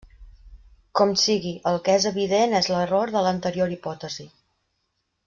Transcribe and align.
Com 0.99 1.11
sigui, 1.23 1.51
el 1.71 1.77
que 1.87 1.97
és 1.97 2.07
evident 2.11 2.55
és 2.63 2.71
l'error 2.77 3.13
de 3.17 3.23
l'anterior 3.27 3.77
hipòtesi. 3.77 4.27